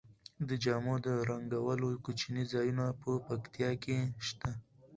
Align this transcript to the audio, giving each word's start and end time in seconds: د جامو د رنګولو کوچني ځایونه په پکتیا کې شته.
د 0.47 0.49
جامو 0.63 0.95
د 1.05 1.07
رنګولو 1.29 1.89
کوچني 2.05 2.43
ځایونه 2.53 2.85
په 3.01 3.09
پکتیا 3.27 3.71
کې 3.83 3.97
شته. 4.27 4.51